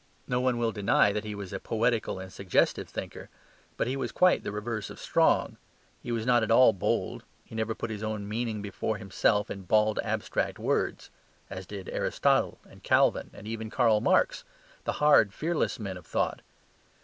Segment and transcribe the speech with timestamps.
[0.27, 3.29] No one will deny that he was a poetical and suggestive thinker;
[3.77, 5.57] but he was quite the reverse of strong.
[6.01, 7.23] He was not at all bold.
[7.45, 11.11] He never put his own meaning before himself in bald abstract words:
[11.51, 14.43] as did Aristotle and Calvin, and even Karl Marx,
[14.85, 16.41] the hard, fearless men of thought.